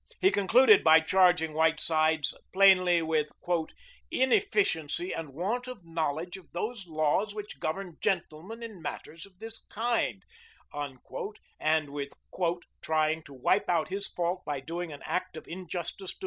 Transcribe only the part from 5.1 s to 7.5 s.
and want of knowledge of those laws